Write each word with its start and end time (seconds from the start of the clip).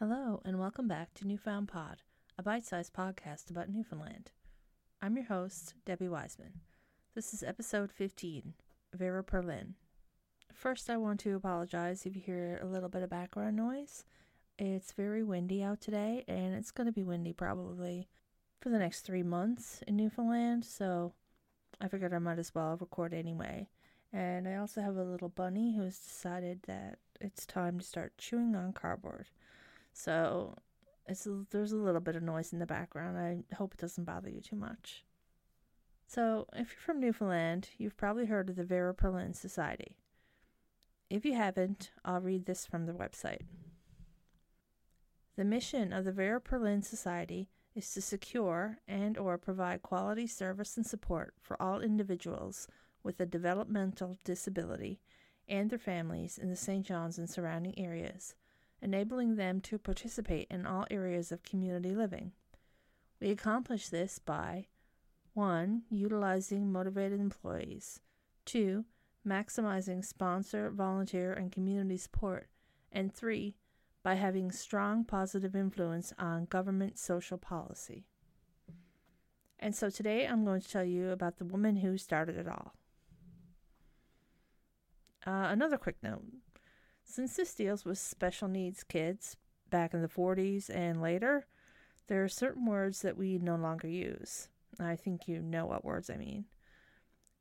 Hello, 0.00 0.42
and 0.44 0.58
welcome 0.58 0.88
back 0.88 1.14
to 1.14 1.24
Newfound 1.24 1.68
Pod, 1.68 2.02
a 2.36 2.42
bite 2.42 2.66
sized 2.66 2.92
podcast 2.92 3.48
about 3.48 3.68
Newfoundland. 3.68 4.32
I'm 5.00 5.14
your 5.14 5.26
host, 5.26 5.74
Debbie 5.86 6.08
Wiseman. 6.08 6.62
This 7.14 7.32
is 7.32 7.44
episode 7.44 7.92
15 7.92 8.54
Vera 8.92 9.22
Perlin. 9.22 9.74
First, 10.52 10.90
I 10.90 10.96
want 10.96 11.20
to 11.20 11.36
apologize 11.36 12.06
if 12.06 12.16
you 12.16 12.20
hear 12.20 12.58
a 12.60 12.66
little 12.66 12.88
bit 12.88 13.04
of 13.04 13.10
background 13.10 13.54
noise. 13.54 14.02
It's 14.58 14.90
very 14.90 15.22
windy 15.22 15.62
out 15.62 15.80
today, 15.80 16.24
and 16.26 16.54
it's 16.54 16.72
going 16.72 16.88
to 16.88 16.92
be 16.92 17.04
windy 17.04 17.32
probably 17.32 18.08
for 18.60 18.70
the 18.70 18.80
next 18.80 19.02
three 19.02 19.22
months 19.22 19.80
in 19.86 19.94
Newfoundland, 19.94 20.64
so 20.64 21.12
I 21.80 21.86
figured 21.86 22.12
I 22.12 22.18
might 22.18 22.40
as 22.40 22.52
well 22.52 22.76
record 22.80 23.14
anyway. 23.14 23.68
And 24.12 24.48
I 24.48 24.56
also 24.56 24.80
have 24.80 24.96
a 24.96 25.04
little 25.04 25.28
bunny 25.28 25.76
who's 25.76 26.00
decided 26.00 26.62
that 26.66 26.98
it's 27.20 27.46
time 27.46 27.78
to 27.78 27.86
start 27.86 28.18
chewing 28.18 28.56
on 28.56 28.72
cardboard. 28.72 29.28
So 29.94 30.56
it's 31.06 31.26
there's 31.50 31.72
a 31.72 31.76
little 31.76 32.00
bit 32.00 32.16
of 32.16 32.22
noise 32.22 32.52
in 32.52 32.58
the 32.58 32.66
background. 32.66 33.16
I 33.16 33.54
hope 33.54 33.72
it 33.72 33.80
doesn't 33.80 34.04
bother 34.04 34.28
you 34.28 34.40
too 34.40 34.56
much. 34.56 35.04
So, 36.06 36.46
if 36.52 36.70
you're 36.72 36.80
from 36.80 37.00
Newfoundland, 37.00 37.70
you've 37.78 37.96
probably 37.96 38.26
heard 38.26 38.50
of 38.50 38.56
the 38.56 38.64
Vera 38.64 38.94
Perlin 38.94 39.34
Society. 39.34 39.96
If 41.08 41.24
you 41.24 41.34
haven't, 41.34 41.92
I'll 42.04 42.20
read 42.20 42.44
this 42.44 42.66
from 42.66 42.84
the 42.84 42.92
website. 42.92 43.42
The 45.36 45.44
mission 45.44 45.92
of 45.92 46.04
the 46.04 46.12
Vera 46.12 46.40
Perlin 46.40 46.84
Society 46.84 47.48
is 47.74 47.90
to 47.94 48.02
secure 48.02 48.78
and 48.86 49.16
or 49.16 49.38
provide 49.38 49.82
quality 49.82 50.26
service 50.26 50.76
and 50.76 50.86
support 50.86 51.34
for 51.40 51.60
all 51.60 51.80
individuals 51.80 52.68
with 53.02 53.18
a 53.20 53.26
developmental 53.26 54.16
disability 54.24 55.00
and 55.48 55.70
their 55.70 55.78
families 55.78 56.38
in 56.38 56.50
the 56.50 56.56
St. 56.56 56.86
John's 56.86 57.18
and 57.18 57.28
surrounding 57.28 57.78
areas 57.78 58.34
enabling 58.84 59.36
them 59.36 59.60
to 59.62 59.78
participate 59.78 60.46
in 60.50 60.66
all 60.66 60.86
areas 60.90 61.32
of 61.32 61.42
community 61.42 61.94
living. 61.94 62.32
We 63.18 63.30
accomplish 63.30 63.88
this 63.88 64.18
by 64.18 64.66
1. 65.32 65.82
Utilizing 65.90 66.70
motivated 66.70 67.18
employees, 67.18 68.00
2. 68.44 68.84
Maximizing 69.26 70.04
sponsor, 70.04 70.70
volunteer, 70.70 71.32
and 71.32 71.50
community 71.50 71.96
support, 71.96 72.48
and 72.92 73.12
3. 73.12 73.56
By 74.02 74.14
having 74.14 74.52
strong 74.52 75.04
positive 75.04 75.56
influence 75.56 76.12
on 76.18 76.44
government 76.44 76.98
social 76.98 77.38
policy. 77.38 78.04
And 79.58 79.74
so 79.74 79.88
today 79.88 80.26
I'm 80.26 80.44
going 80.44 80.60
to 80.60 80.68
tell 80.68 80.84
you 80.84 81.10
about 81.10 81.38
the 81.38 81.46
woman 81.46 81.76
who 81.76 81.96
started 81.96 82.36
it 82.36 82.46
all. 82.46 82.74
Uh, 85.26 85.48
another 85.48 85.78
quick 85.78 85.96
note 86.02 86.22
since 87.04 87.36
this 87.36 87.54
deals 87.54 87.84
with 87.84 87.98
special 87.98 88.48
needs 88.48 88.82
kids 88.82 89.36
back 89.70 89.94
in 89.94 90.02
the 90.02 90.08
40s 90.08 90.68
and 90.68 91.00
later, 91.00 91.46
there 92.06 92.22
are 92.24 92.28
certain 92.28 92.66
words 92.66 93.02
that 93.02 93.16
we 93.16 93.38
no 93.38 93.56
longer 93.56 93.88
use. 93.88 94.48
I 94.78 94.96
think 94.96 95.28
you 95.28 95.40
know 95.40 95.66
what 95.66 95.84
words 95.84 96.10
I 96.10 96.16
mean. 96.16 96.46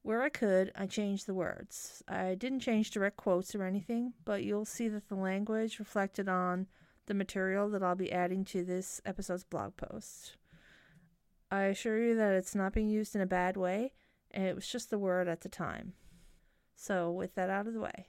Where 0.02 0.22
I 0.22 0.30
could, 0.30 0.72
I 0.76 0.86
changed 0.86 1.28
the 1.28 1.34
words. 1.34 2.04
I 2.08 2.36
didn't 2.36 2.60
change 2.60 2.92
direct 2.92 3.18
quotes 3.18 3.56
or 3.56 3.64
anything, 3.64 4.14
but 4.26 4.44
you'll 4.44 4.66
see 4.66 4.90
that 4.90 5.08
the 5.08 5.16
language 5.16 5.80
reflected 5.80 6.28
on 6.28 6.68
the 7.06 7.14
material 7.14 7.70
that 7.70 7.84
I'll 7.84 7.96
be 7.96 8.12
adding 8.12 8.46
to 8.46 8.64
this 8.64 9.02
episode's 9.06 9.44
blog 9.44 9.78
post. 9.78 10.36
I 11.52 11.64
assure 11.64 12.02
you 12.02 12.16
that 12.16 12.34
it's 12.34 12.56
not 12.56 12.74
being 12.74 12.90
used 12.90 13.16
in 13.16 13.22
a 13.22 13.26
bad 13.26 13.56
way, 13.56 13.94
and 14.32 14.46
it 14.46 14.56
was 14.56 14.68
just 14.68 14.90
the 14.90 15.00
word 15.00 15.28
at 15.28 15.42
the 15.42 15.50
time. 15.50 15.94
So, 16.76 17.12
with 17.12 17.36
that 17.36 17.50
out 17.50 17.68
of 17.68 17.74
the 17.74 17.80
way, 17.80 18.08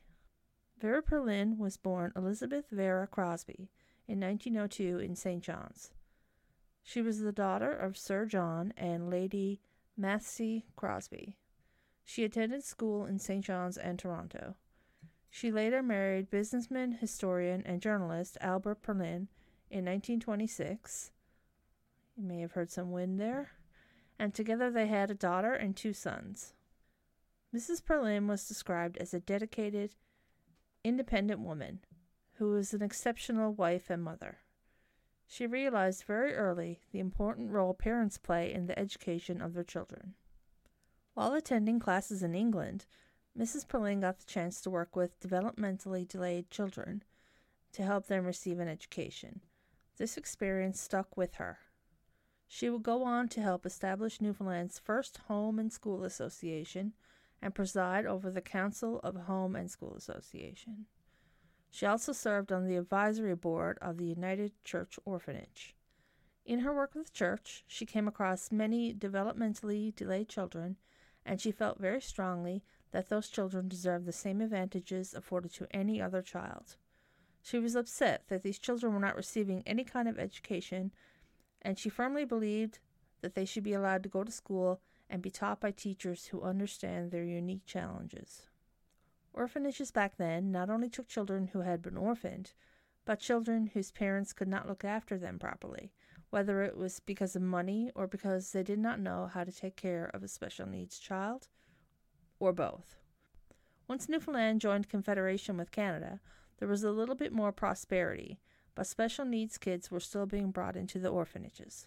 Vera 0.85 1.03
Perlin 1.03 1.57
was 1.57 1.79
born 1.79 2.13
Elizabeth 2.15 2.67
Vera 2.71 3.07
Crosby 3.07 3.71
in 4.07 4.21
1902 4.21 4.99
in 4.99 5.17
St. 5.17 5.43
John's. 5.43 5.93
She 6.83 7.01
was 7.01 7.21
the 7.21 7.33
daughter 7.33 7.73
of 7.73 7.97
Sir 7.97 8.27
John 8.27 8.75
and 8.77 9.09
Lady 9.09 9.63
Mathesy 9.99 10.65
Crosby. 10.77 11.39
She 12.05 12.23
attended 12.23 12.65
school 12.65 13.07
in 13.07 13.19
St. 13.19 13.43
John's 13.43 13.79
and 13.79 13.99
Toronto. 13.99 14.57
She 15.31 15.51
later 15.51 15.83
married 15.83 16.29
businessman, 16.29 16.93
historian, 16.93 17.63
and 17.65 17.81
journalist 17.81 18.37
Albert 18.43 18.83
Perlin 18.83 19.29
in 19.71 19.87
1926. 19.87 21.13
You 22.15 22.25
may 22.25 22.41
have 22.41 22.53
heard 22.53 22.71
some 22.71 22.93
wind 22.93 23.19
there. 23.19 23.53
And 24.19 24.35
together 24.35 24.71
they 24.71 24.89
had 24.89 25.11
a 25.11 25.15
daughter 25.15 25.55
and 25.55 25.75
two 25.75 25.95
sons. 25.95 26.53
Mrs. 27.57 27.83
Perlin 27.83 28.29
was 28.29 28.47
described 28.47 28.99
as 28.99 29.15
a 29.15 29.21
dedicated, 29.21 29.95
independent 30.85 31.41
woman 31.41 31.81
who 32.35 32.51
was 32.51 32.75
an 32.75 32.83
exceptional 32.83 33.53
wife 33.53 33.91
and 33.91 34.03
mother. 34.03 34.39
She 35.27 35.47
realized 35.47 36.05
very 36.05 36.35
early 36.35 36.81
the 36.93 37.01
important 37.01 37.51
role 37.51 37.75
parents 37.75 38.19
play 38.19 38.53
in 38.53 38.67
the 38.67 38.79
education 38.79 39.41
of 39.41 39.55
their 39.55 39.65
children. 39.65 40.15
While 41.15 41.33
attending 41.33 41.81
classes 41.81 42.23
in 42.23 42.35
England, 42.35 42.87
Mrs. 43.37 43.67
Perlin 43.67 44.01
got 44.01 44.19
the 44.19 44.27
chance 44.27 44.61
to 44.61 44.71
work 44.71 44.95
with 44.95 45.19
developmentally 45.21 46.07
delayed 46.07 46.51
children 46.51 47.03
to 47.73 47.83
help 47.83 48.07
them 48.07 48.25
receive 48.25 48.61
an 48.61 48.69
education. 48.69 49.41
This 49.97 50.17
experience 50.17 50.81
stuck 50.81 51.17
with 51.17 51.35
her. 51.35 51.59
She 52.47 52.69
would 52.69 52.83
go 52.83 53.05
on 53.05 53.29
to 53.29 53.41
help 53.41 53.65
establish 53.65 54.21
Newfoundland's 54.21 54.79
first 54.79 55.19
Home 55.29 55.59
and 55.59 55.73
School 55.73 56.05
Association 56.05 56.93
and 57.45 57.55
preside 57.55 58.07
over 58.07 58.31
the 58.31 58.41
Council 58.41 59.01
of 59.05 59.15
Home 59.15 59.55
and 59.55 59.71
School 59.71 59.95
Association. 59.95 60.87
She 61.71 61.85
also 61.85 62.13
served 62.13 62.51
on 62.51 62.67
the 62.67 62.77
advisory 62.77 63.35
board 63.35 63.77
of 63.83 63.99
the 63.99 64.07
United 64.07 64.53
Church 64.65 64.99
Orphanage. 65.05 65.77
In 66.47 66.61
her 66.61 66.75
work 66.75 66.95
with 66.95 67.09
the 67.09 67.13
church, 67.13 67.63
she 67.67 67.85
came 67.85 68.09
across 68.09 68.51
many 68.51 68.95
developmentally 68.95 69.95
delayed 69.95 70.31
children, 70.31 70.77
and 71.27 71.39
she 71.39 71.51
felt 71.51 71.79
very 71.79 72.01
strongly 72.01 72.63
that 72.93 73.11
those 73.11 73.29
children 73.29 73.69
deserved 73.69 74.07
the 74.07 74.13
same 74.13 74.41
advantages 74.41 75.13
afforded 75.13 75.53
to 75.53 75.69
any 75.71 76.01
other 76.01 76.23
child. 76.23 76.77
She 77.43 77.59
was 77.59 77.77
upset 77.77 78.23
that 78.29 78.43
these 78.43 78.59
children 78.59 78.95
were 78.95 79.01
not 79.01 79.17
receiving 79.17 79.63
any 79.67 79.85
kind 79.85 80.09
of 80.09 80.19
education, 80.19 80.93
and 81.61 81.79
she 81.79 81.91
firmly 81.91 82.25
believed 82.25 82.79
that 83.21 83.35
they 83.35 83.45
should 83.45 83.65
be 83.65 83.75
allowed 83.75 84.03
to 84.05 84.09
go 84.09 84.25
to 84.25 84.33
school 84.33 84.81
and 85.15 85.23
be 85.23 85.31
taught 85.31 85.61
by 85.61 85.71
teachers 85.71 86.27
who 86.27 86.43
understand 86.43 87.13
their 87.13 87.23
unique 87.23 87.65
challenges. 87.67 88.49
Orphanages 89.33 89.93
back 89.93 90.17
then 90.17 90.51
not 90.51 90.69
only 90.69 90.89
took 90.89 91.07
children 91.07 91.51
who 91.53 91.61
had 91.61 91.81
been 91.81 91.97
orphaned, 91.97 92.53
but 93.05 93.21
children 93.21 93.71
whose 93.73 93.93
parents 93.93 94.33
could 94.33 94.49
not 94.49 94.67
look 94.67 94.85
after 94.85 95.17
them 95.17 95.39
properly, 95.39 95.93
whether 96.31 96.65
it 96.65 96.77
was 96.77 96.99
because 96.99 97.37
of 97.37 97.43
money 97.43 97.93
or 97.95 98.09
because 98.09 98.51
they 98.51 98.65
did 98.65 98.81
not 98.81 98.99
know 98.99 99.31
how 99.33 99.45
to 99.45 99.53
take 99.53 99.77
care 99.77 100.11
of 100.13 100.25
a 100.25 100.29
special 100.29 100.67
needs 100.67 100.99
child, 100.99 101.47
or 102.41 102.53
both. 102.53 102.97
Once 103.87 104.09
Newfoundland 104.09 104.61
joined 104.61 104.89
Confederation 104.89 105.57
with 105.57 105.71
Canada, 105.71 106.19
there 106.59 106.67
was 106.67 106.83
a 106.83 106.91
little 106.91 107.15
bit 107.15 107.33
more 107.33 107.53
prosperity, 107.53 108.41
but 108.75 108.89
special 108.89 109.25
needs 109.25 109.59
kids 109.59 109.93
were 109.93 110.01
still 110.01 110.27
being 110.27 110.51
brought 110.51 110.75
into 110.75 110.99
the 110.99 111.11
orphanages. 111.11 111.87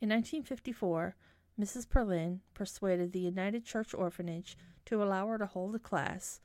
In 0.00 0.10
1954, 0.10 1.16
Mrs. 1.58 1.86
Perlin 1.86 2.40
persuaded 2.52 3.12
the 3.12 3.20
United 3.20 3.64
Church 3.64 3.94
Orphanage 3.94 4.58
to 4.84 5.02
allow 5.02 5.26
her 5.28 5.38
to 5.38 5.46
hold 5.46 5.74
a 5.74 5.78
class 5.78 6.40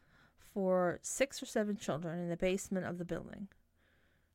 for 0.54 1.00
six 1.02 1.42
or 1.44 1.46
seven 1.46 1.76
children 1.76 2.20
in 2.20 2.30
the 2.30 2.38
basement 2.38 2.86
of 2.86 2.98
the 2.98 3.06
building. 3.06 3.50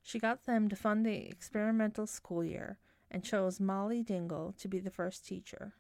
She 0.03 0.19
got 0.19 0.45
them 0.45 0.69
to 0.69 0.77
fund 0.77 1.05
the 1.05 1.29
experimental 1.29 2.07
school 2.07 2.45
year 2.45 2.79
and 3.11 3.25
chose 3.25 3.59
Molly 3.59 4.03
Dingle 4.03 4.55
to 4.59 4.69
be 4.69 4.79
the 4.79 4.91
first 4.91 5.27
teacher. 5.27 5.75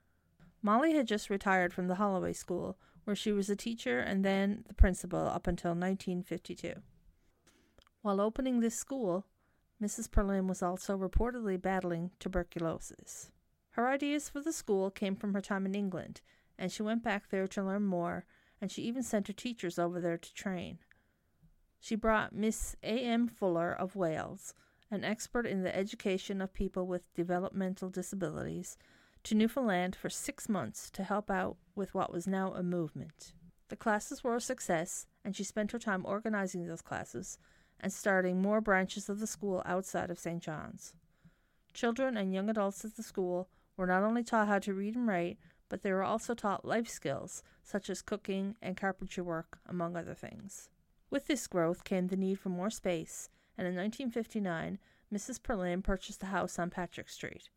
Molly 0.62 0.95
had 0.95 1.07
just 1.07 1.31
retired 1.31 1.73
from 1.73 1.89
the 1.89 1.97
Holloway 1.97 2.33
School, 2.33 2.78
where 3.05 3.15
she 3.15 3.33
was 3.33 3.51
a 3.51 3.57
teacher 3.57 4.01
and 4.01 4.25
then 4.25 4.65
the 4.67 4.75
principal 4.75 5.21
up 5.21 5.47
until 5.47 5.71
1952. 5.71 6.75
While 8.03 8.21
opening 8.21 8.61
this 8.61 8.77
school, 8.77 9.27
Mrs. 9.81 10.09
Perlin 10.09 10.49
was 10.49 10.63
also 10.63 10.97
reportedly 10.97 11.60
battling 11.60 12.10
tuberculosis. 12.19 13.31
Her 13.77 13.89
ideas 13.89 14.31
for 14.31 14.41
the 14.41 14.55
school 14.55 14.91
came 14.91 15.17
from 15.17 15.34
her 15.34 15.43
time 15.43 15.67
in 15.67 15.75
England, 15.75 16.23
and 16.59 16.73
she 16.73 16.83
went 16.83 17.05
back 17.05 17.28
there 17.28 17.47
to 17.49 17.63
learn 17.63 17.83
more, 17.83 18.25
and 18.59 18.73
she 18.73 18.81
even 18.81 19.03
sent 19.03 19.27
her 19.27 19.34
teachers 19.34 19.78
over 19.78 20.01
there 20.01 20.17
to 20.17 20.34
train. 20.34 20.78
She 21.78 21.95
brought 21.95 22.34
Miss 22.34 22.75
A. 22.83 23.01
M. 23.01 23.28
Fuller 23.28 23.71
of 23.71 23.95
Wales, 23.95 24.55
an 24.91 25.05
expert 25.05 25.45
in 25.45 25.63
the 25.63 25.77
education 25.77 26.41
of 26.41 26.55
people 26.55 26.87
with 26.87 27.13
developmental 27.13 27.91
disabilities, 27.91 28.78
to 29.25 29.34
Newfoundland 29.34 29.95
for 29.95 30.09
six 30.09 30.49
months 30.49 30.89
to 30.93 31.05
help 31.05 31.31
out 31.31 31.59
with 31.75 31.93
what 31.95 32.11
was 32.11 32.27
now 32.27 32.55
a 32.55 32.63
movement. 32.63 33.34
The 33.69 33.77
classes 33.77 34.25
were 34.25 34.37
a 34.37 34.41
success, 34.41 35.07
and 35.23 35.37
she 35.37 35.45
spent 35.45 35.73
her 35.73 35.78
time 35.78 36.07
organizing 36.07 36.67
those 36.67 36.81
classes 36.81 37.37
and 37.78 37.93
starting 37.93 38.41
more 38.41 38.63
branches 38.63 39.11
of 39.11 39.21
the 39.21 39.27
school 39.27 39.63
outside 39.67 40.11
of 40.11 40.19
St. 40.19 40.43
John's. 40.43 40.95
Children 41.75 42.17
and 42.17 42.33
young 42.33 42.49
adults 42.49 42.83
at 42.83 42.97
the 42.97 43.03
school 43.03 43.51
were 43.77 43.87
not 43.87 44.03
only 44.03 44.23
taught 44.23 44.49
how 44.49 44.59
to 44.59 44.75
read 44.75 44.95
and 44.95 45.07
write, 45.07 45.39
but 45.69 45.83
they 45.83 45.93
were 45.93 46.05
also 46.05 46.34
taught 46.34 46.65
life 46.65 46.89
skills 46.89 47.43
such 47.63 47.91
as 47.91 48.03
cooking 48.03 48.57
and 48.63 48.77
carpentry 48.77 49.23
work, 49.23 49.59
among 49.67 49.97
other 49.97 50.15
things. 50.15 50.69
With 51.11 51.27
this 51.27 51.47
growth 51.47 51.84
came 51.84 52.09
the 52.09 52.17
need 52.17 52.39
for 52.39 52.49
more 52.49 52.71
space, 52.71 53.28
and 53.59 53.67
in 53.67 53.75
1959, 53.75 54.78
Mrs. 55.13 55.41
Perlin 55.41 55.83
purchased 55.83 56.23
a 56.23 56.27
house 56.27 56.59
on 56.59 56.71
Patrick 56.71 57.09
Street. 57.09 57.51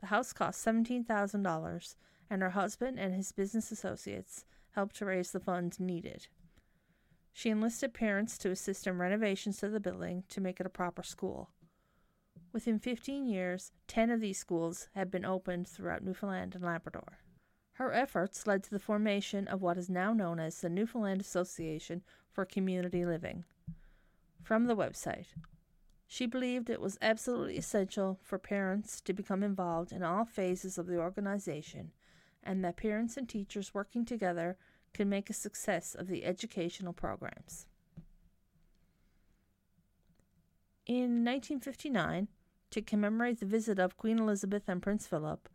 The 0.00 0.06
house 0.06 0.32
cost 0.32 0.64
$17,000, 0.64 1.96
and 2.30 2.42
her 2.42 2.50
husband 2.50 2.98
and 2.98 3.14
his 3.14 3.32
business 3.32 3.70
associates 3.70 4.44
helped 4.72 4.96
to 4.96 5.04
raise 5.04 5.30
the 5.30 5.40
funds 5.40 5.78
needed. 5.78 6.26
She 7.32 7.50
enlisted 7.50 7.94
parents 7.94 8.36
to 8.38 8.50
assist 8.50 8.86
in 8.86 8.98
renovations 8.98 9.58
to 9.58 9.68
the 9.68 9.80
building 9.80 10.24
to 10.28 10.40
make 10.40 10.60
it 10.60 10.66
a 10.66 10.70
proper 10.70 11.02
school. 11.02 11.50
Within 12.52 12.78
15 12.78 13.26
years, 13.26 13.72
10 13.88 14.10
of 14.10 14.20
these 14.20 14.38
schools 14.38 14.88
had 14.94 15.10
been 15.10 15.24
opened 15.24 15.66
throughout 15.66 16.04
Newfoundland 16.04 16.54
and 16.54 16.62
Labrador. 16.62 17.18
Her 17.74 17.92
efforts 17.92 18.46
led 18.46 18.62
to 18.64 18.70
the 18.70 18.78
formation 18.78 19.48
of 19.48 19.62
what 19.62 19.78
is 19.78 19.88
now 19.88 20.12
known 20.12 20.38
as 20.38 20.60
the 20.60 20.68
Newfoundland 20.68 21.22
Association 21.22 22.02
for 22.30 22.44
Community 22.44 23.06
Living. 23.06 23.44
From 24.42 24.66
the 24.66 24.76
website, 24.76 25.28
she 26.06 26.26
believed 26.26 26.68
it 26.68 26.80
was 26.80 26.98
absolutely 27.00 27.56
essential 27.56 28.18
for 28.22 28.38
parents 28.38 29.00
to 29.00 29.14
become 29.14 29.42
involved 29.42 29.90
in 29.90 30.02
all 30.02 30.26
phases 30.26 30.76
of 30.76 30.86
the 30.86 30.98
organization 30.98 31.92
and 32.42 32.62
that 32.62 32.76
parents 32.76 33.16
and 33.16 33.28
teachers 33.28 33.72
working 33.72 34.04
together 34.04 34.58
can 34.92 35.08
make 35.08 35.30
a 35.30 35.34
success 35.34 35.94
of 35.94 36.06
the 36.06 36.24
educational 36.24 36.92
programs. 36.92 37.66
In 40.84 41.24
1959, 41.24 42.28
to 42.72 42.82
commemorate 42.82 43.38
the 43.38 43.46
visit 43.46 43.78
of 43.78 43.96
Queen 43.96 44.18
Elizabeth 44.18 44.64
and 44.66 44.82
Prince 44.82 45.06
Philip, 45.06 45.48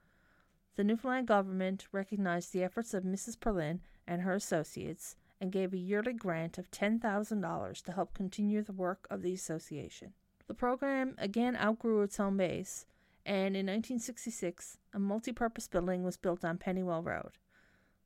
the 0.76 0.84
Newfoundland 0.84 1.28
government 1.28 1.88
recognized 1.92 2.54
the 2.54 2.64
efforts 2.64 2.94
of 2.94 3.04
Mrs. 3.04 3.36
Perlin 3.38 3.80
and 4.08 4.22
her 4.22 4.36
associates 4.36 5.16
and 5.42 5.52
gave 5.52 5.74
a 5.74 5.78
yearly 5.78 6.14
grant 6.14 6.60
of 6.60 6.70
$10,000 6.70 7.82
to 7.82 7.92
help 7.92 8.14
continue 8.14 8.62
the 8.62 8.72
work 8.72 9.08
of 9.10 9.24
the 9.24 9.34
association. 9.34 10.14
The 10.48 10.54
program 10.54 11.16
again 11.18 11.58
outgrew 11.58 12.04
its 12.04 12.18
home 12.18 12.38
base, 12.38 12.86
and 13.26 13.58
in 13.58 13.66
1966, 13.66 14.78
a 14.94 15.00
multi 15.00 15.32
purpose 15.32 15.68
building 15.68 16.04
was 16.04 16.18
built 16.18 16.46
on 16.46 16.58
Pennywell 16.58 17.04
Road. 17.04 17.40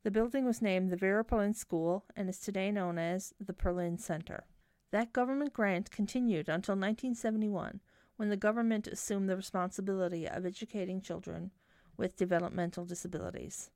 The 0.02 0.10
building 0.10 0.46
was 0.46 0.62
named 0.62 0.90
the 0.90 0.96
Vera 0.96 1.24
Perlin 1.24 1.54
School 1.54 2.04
and 2.16 2.28
is 2.28 2.40
today 2.40 2.72
known 2.72 2.98
as 2.98 3.34
the 3.38 3.52
Perlin 3.52 4.00
Center. 4.00 4.44
That 4.90 5.12
government 5.12 5.52
grant 5.52 5.90
continued 5.90 6.48
until 6.48 6.74
1971, 6.74 7.80
when 8.16 8.28
the 8.28 8.36
government 8.36 8.86
assumed 8.86 9.28
the 9.28 9.36
responsibility 9.36 10.28
of 10.28 10.46
educating 10.46 11.00
children 11.00 11.50
with 11.96 12.16
developmental 12.16 12.84
disabilities. 12.84 13.70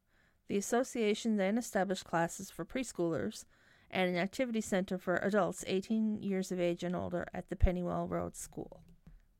The 0.48 0.56
association 0.56 1.36
then 1.36 1.58
established 1.58 2.04
classes 2.04 2.50
for 2.50 2.64
preschoolers 2.64 3.44
and 3.90 4.10
an 4.10 4.16
activity 4.16 4.60
center 4.60 4.98
for 4.98 5.16
adults 5.16 5.64
18 5.66 6.22
years 6.22 6.52
of 6.52 6.60
age 6.60 6.82
and 6.82 6.94
older 6.94 7.26
at 7.32 7.48
the 7.48 7.56
Pennywell 7.56 8.06
Road 8.06 8.36
School. 8.36 8.82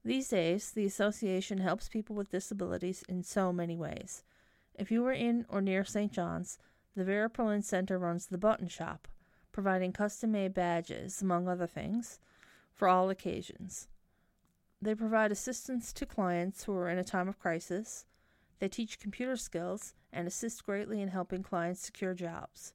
These 0.04 0.28
days, 0.28 0.70
the 0.70 0.84
association 0.84 1.58
helps 1.58 1.88
people 1.88 2.14
with 2.14 2.30
disabilities 2.30 3.02
in 3.08 3.22
so 3.22 3.52
many 3.52 3.76
ways. 3.76 4.22
If 4.74 4.90
you 4.90 5.04
are 5.06 5.12
in 5.12 5.46
or 5.48 5.60
near 5.60 5.84
St. 5.84 6.12
John's, 6.12 6.58
the 6.94 7.04
Vera 7.04 7.28
Perlin 7.28 7.64
Center 7.64 7.98
runs 7.98 8.26
the 8.26 8.38
Button 8.38 8.68
Shop, 8.68 9.08
providing 9.52 9.92
custom 9.92 10.32
made 10.32 10.54
badges, 10.54 11.20
among 11.22 11.48
other 11.48 11.66
things, 11.66 12.20
for 12.72 12.88
all 12.88 13.10
occasions. 13.10 13.88
They 14.80 14.94
provide 14.94 15.32
assistance 15.32 15.92
to 15.94 16.06
clients 16.06 16.64
who 16.64 16.74
are 16.76 16.88
in 16.88 16.98
a 16.98 17.04
time 17.04 17.28
of 17.28 17.38
crisis. 17.38 18.06
They 18.58 18.68
teach 18.68 19.00
computer 19.00 19.36
skills 19.36 19.94
and 20.12 20.26
assist 20.26 20.64
greatly 20.64 21.00
in 21.00 21.08
helping 21.08 21.42
clients 21.42 21.80
secure 21.80 22.14
jobs. 22.14 22.74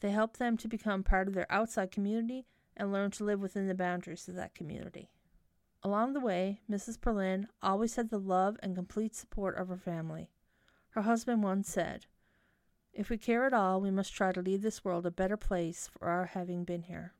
They 0.00 0.10
help 0.10 0.36
them 0.36 0.56
to 0.58 0.68
become 0.68 1.02
part 1.02 1.28
of 1.28 1.34
their 1.34 1.50
outside 1.50 1.90
community 1.90 2.46
and 2.76 2.92
learn 2.92 3.10
to 3.12 3.24
live 3.24 3.40
within 3.40 3.68
the 3.68 3.74
boundaries 3.74 4.28
of 4.28 4.34
that 4.34 4.54
community. 4.54 5.10
Along 5.82 6.12
the 6.12 6.20
way, 6.20 6.60
Mrs. 6.70 6.98
Perlin 6.98 7.46
always 7.62 7.96
had 7.96 8.10
the 8.10 8.18
love 8.18 8.56
and 8.62 8.74
complete 8.74 9.14
support 9.14 9.56
of 9.56 9.68
her 9.68 9.76
family. 9.76 10.30
Her 10.90 11.02
husband 11.02 11.42
once 11.42 11.68
said, 11.68 12.06
if 12.92 13.08
we 13.08 13.16
care 13.16 13.46
at 13.46 13.54
all, 13.54 13.80
we 13.80 13.90
must 13.90 14.12
try 14.12 14.32
to 14.32 14.42
leave 14.42 14.60
this 14.60 14.84
world 14.84 15.06
a 15.06 15.10
better 15.10 15.38
place 15.38 15.88
for 15.88 16.08
our 16.08 16.26
having 16.26 16.64
been 16.64 16.82
here. 16.82 17.14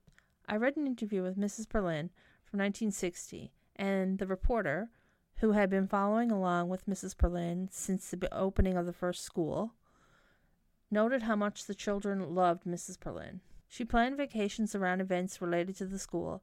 I 0.46 0.56
read 0.56 0.76
an 0.76 0.86
interview 0.86 1.22
with 1.22 1.38
Mrs. 1.38 1.66
Perlin 1.66 2.10
from 2.44 2.58
1960, 2.60 3.52
and 3.76 4.19
the 4.19 4.26
reporter, 4.26 4.90
who 5.36 5.52
had 5.52 5.70
been 5.70 5.88
following 5.88 6.30
along 6.30 6.69
with 6.69 6.86
Mrs. 6.86 7.16
Perlin 7.16 7.69
since 7.72 8.10
the 8.10 8.32
opening 8.32 8.76
of 8.76 8.86
the 8.86 8.92
first 8.92 9.24
school, 9.24 9.74
noted 10.90 11.22
how 11.22 11.34
much 11.34 11.64
the 11.64 11.74
children 11.74 12.34
loved 12.34 12.64
Mrs. 12.64 12.98
Perlin. 12.98 13.40
She 13.69 13.84
planned 13.84 14.19
vacations 14.19 14.74
around 14.74 15.00
events 15.00 15.40
related 15.40 15.76
to 15.76 15.86
the 15.86 15.98
school, 15.98 16.42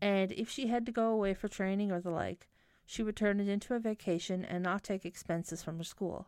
and 0.00 0.32
if 0.32 0.50
she 0.50 0.66
had 0.66 0.84
to 0.86 0.92
go 0.92 1.10
away 1.10 1.32
for 1.32 1.48
training 1.48 1.92
or 1.92 2.00
the 2.00 2.10
like, 2.10 2.48
she 2.84 3.02
would 3.02 3.16
turn 3.16 3.40
it 3.40 3.48
into 3.48 3.74
a 3.74 3.78
vacation 3.78 4.44
and 4.44 4.62
not 4.62 4.82
take 4.82 5.04
expenses 5.04 5.62
from 5.62 5.78
her 5.78 5.84
school. 5.84 6.26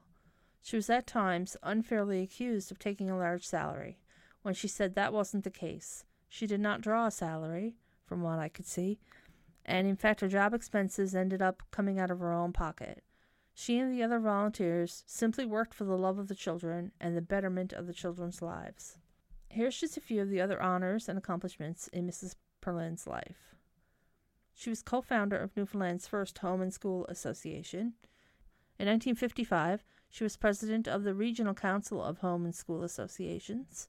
She 0.63 0.77
was 0.77 0.91
at 0.91 1.07
times 1.07 1.57
unfairly 1.63 2.23
accused 2.23 2.71
of 2.71 2.79
taking 2.79 3.11
a 3.11 3.19
large 3.19 3.47
salary, 3.47 3.99
when 4.43 4.55
she 4.55 4.69
said 4.69 4.95
that 4.95 5.13
wasn't 5.13 5.45
the 5.45 5.51
case. 5.51 6.05
She 6.29 6.47
did 6.47 6.61
not 6.61 6.81
draw 6.81 7.07
a 7.07 7.11
salary, 7.11 7.77
from 8.05 8.23
what 8.23 8.39
I 8.39 8.49
could 8.49 8.67
see, 8.67 8.99
and 9.69 9.87
in 9.87 9.97
fact 9.97 10.23
her 10.23 10.29
job 10.29 10.55
expenses 10.55 11.15
ended 11.15 11.43
up 11.43 11.63
coming 11.71 12.01
out 12.01 12.11
of 12.11 12.19
her 12.19 12.33
own 12.33 12.53
pocket. 12.53 13.05
She 13.53 13.79
and 13.79 13.93
the 13.93 14.03
other 14.03 14.19
volunteers 14.19 15.05
simply 15.07 15.45
worked 15.45 15.75
for 15.75 15.85
the 15.85 15.99
love 15.99 16.19
of 16.19 16.29
the 16.29 16.35
children 16.35 16.93
and 17.01 17.17
the 17.17 17.21
betterment 17.21 17.73
of 17.73 17.87
the 17.87 17.93
children's 17.93 18.41
lives. 18.41 18.97
Here's 19.51 19.79
just 19.79 19.97
a 19.97 20.01
few 20.01 20.23
of 20.23 20.31
the 20.31 20.41
other 20.41 20.63
honors 20.63 21.09
and 21.09 21.19
accomplishments 21.19 21.89
in 21.89 22.07
Mrs. 22.07 22.35
Perlin's 22.61 23.07
life. 23.07 23.55
She 24.55 24.71
was 24.71 24.83
co 24.83 25.03
founder 25.03 25.37
of 25.37 25.57
Newfoundland's 25.57 26.09
first 26.09 26.39
Home 26.39 26.63
and 26.63 26.73
School 26.73 27.05
Association. 27.07 27.95
In 28.79 28.87
1955, 28.87 29.85
she 30.09 30.25
was 30.25 30.37
president 30.37 30.89
of 30.89 31.05
the 31.05 31.15
Regional 31.15 31.55
Council 31.55 32.03
of 32.03 32.19
Home 32.19 32.45
and 32.45 32.55
School 32.55 32.83
Associations. 32.83 33.89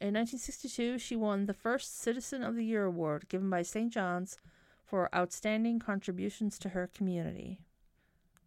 In 0.00 0.14
1962, 0.14 0.98
she 0.98 1.16
won 1.16 1.46
the 1.46 1.54
first 1.54 1.98
Citizen 2.00 2.42
of 2.42 2.56
the 2.56 2.64
Year 2.64 2.84
award 2.84 3.28
given 3.28 3.48
by 3.48 3.62
St. 3.62 3.92
John's 3.92 4.36
for 4.84 5.14
outstanding 5.14 5.78
contributions 5.78 6.58
to 6.58 6.70
her 6.70 6.86
community. 6.86 7.60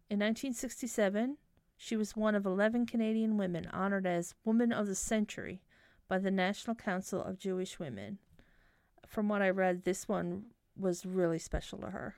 In 0.08 0.20
1967, 0.20 1.36
she 1.76 1.96
was 1.96 2.16
one 2.16 2.34
of 2.34 2.46
11 2.46 2.86
Canadian 2.86 3.36
women 3.36 3.66
honored 3.72 4.06
as 4.06 4.34
Woman 4.44 4.72
of 4.72 4.86
the 4.86 4.94
Century 4.94 5.62
by 6.08 6.18
the 6.18 6.30
National 6.30 6.74
Council 6.74 7.22
of 7.22 7.38
Jewish 7.38 7.78
Women. 7.78 8.18
From 9.06 9.28
what 9.28 9.42
I 9.42 9.50
read, 9.50 9.84
this 9.84 10.08
one 10.08 10.46
was 10.76 11.06
really 11.06 11.38
special 11.38 11.78
to 11.78 11.90
her. 11.90 12.16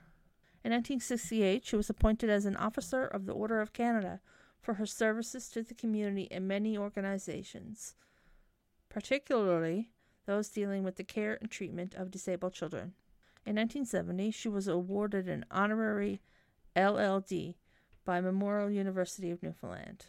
In 0.63 0.71
1968, 0.71 1.65
she 1.65 1.75
was 1.75 1.89
appointed 1.89 2.29
as 2.29 2.45
an 2.45 2.55
officer 2.55 3.05
of 3.05 3.25
the 3.25 3.33
Order 3.33 3.61
of 3.61 3.73
Canada 3.73 4.21
for 4.59 4.75
her 4.75 4.85
services 4.85 5.49
to 5.49 5.63
the 5.63 5.73
community 5.73 6.27
in 6.29 6.47
many 6.47 6.77
organizations, 6.77 7.95
particularly 8.91 9.89
those 10.25 10.49
dealing 10.49 10.83
with 10.83 10.97
the 10.97 11.03
care 11.03 11.37
and 11.39 11.49
treatment 11.49 11.95
of 11.95 12.11
disabled 12.11 12.53
children. 12.53 12.93
In 13.45 13.55
1970, 13.55 14.31
she 14.31 14.49
was 14.49 14.67
awarded 14.67 15.27
an 15.27 15.45
honorary 15.49 16.21
LLD 16.75 17.55
by 18.05 18.21
Memorial 18.21 18.69
University 18.69 19.31
of 19.31 19.41
Newfoundland. 19.41 20.05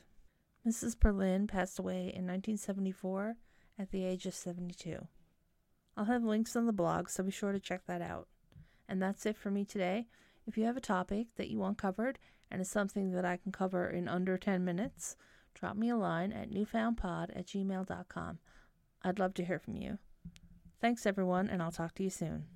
Mrs. 0.67 0.97
Perlin 0.97 1.49
passed 1.49 1.79
away 1.79 2.01
in 2.01 2.27
1974 2.27 3.37
at 3.79 3.91
the 3.91 4.05
age 4.05 4.27
of 4.27 4.35
72. 4.35 5.07
I'll 5.97 6.05
have 6.07 6.25
links 6.25 6.57
on 6.57 6.67
the 6.67 6.73
blog, 6.73 7.09
so 7.09 7.23
be 7.23 7.31
sure 7.31 7.53
to 7.53 7.61
check 7.61 7.87
that 7.87 8.03
out. 8.03 8.29
And 8.89 9.01
that's 9.01 9.27
it 9.27 9.37
for 9.37 9.51
me 9.51 9.65
today. 9.65 10.09
If 10.47 10.59
you 10.59 10.65
have 10.65 10.77
a 10.77 10.81
topic 10.81 11.29
that 11.37 11.49
you 11.49 11.59
want 11.59 11.79
covered 11.79 12.19
and 12.51 12.61
is 12.61 12.69
something 12.69 13.13
that 13.13 13.25
I 13.25 13.37
can 13.37 13.53
cover 13.53 13.89
in 13.89 14.09
under 14.09 14.37
10 14.37 14.65
minutes, 14.65 15.17
drop 15.55 15.77
me 15.77 15.89
a 15.89 15.97
line 15.97 16.33
at 16.33 16.51
newfoundpod 16.51 17.37
at 17.37 17.47
gmail.com. 17.47 18.39
I'd 19.05 19.19
love 19.19 19.35
to 19.35 19.45
hear 19.45 19.59
from 19.59 19.77
you. 19.77 19.99
Thanks, 20.81 21.07
everyone, 21.07 21.49
and 21.49 21.63
I'll 21.63 21.73
talk 21.73 21.95
to 21.97 22.03
you 22.03 22.11
soon. 22.11 22.47